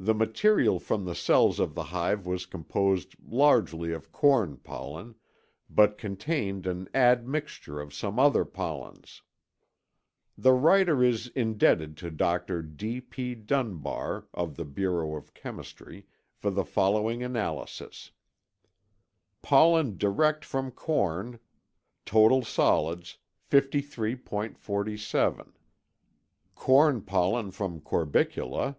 [0.00, 5.14] The material from the cells of the hive was composed largely of corn pollen,
[5.70, 9.22] but contained an admixture of some other pollens.
[10.36, 12.64] The writer is indebted to Dr.
[12.64, 12.98] P.
[12.98, 13.36] B.
[13.36, 18.10] Dunbar, of the Bureau of Chemistry, for the following analyses:
[19.40, 21.38] Pollen Corn pollen Stored direct from pollen
[22.04, 22.44] from
[23.04, 23.08] corbicula.
[27.52, 28.12] from corn.
[28.16, 28.76] hive.